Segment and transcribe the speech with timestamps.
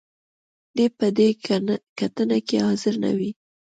[0.75, 1.27] دې به په دې
[1.99, 3.31] کتنه کې حاضر نه وي.